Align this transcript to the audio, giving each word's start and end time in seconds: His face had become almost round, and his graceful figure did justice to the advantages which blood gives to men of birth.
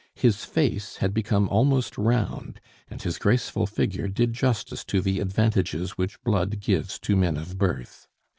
His 0.15 0.45
face 0.45 0.95
had 0.95 1.13
become 1.13 1.47
almost 1.49 1.95
round, 1.95 2.59
and 2.89 2.99
his 2.99 3.19
graceful 3.19 3.67
figure 3.67 4.07
did 4.07 4.33
justice 4.33 4.83
to 4.85 4.99
the 4.99 5.19
advantages 5.19 5.91
which 5.91 6.19
blood 6.23 6.59
gives 6.59 6.97
to 7.01 7.15
men 7.15 7.37
of 7.37 7.59
birth. 7.59 8.07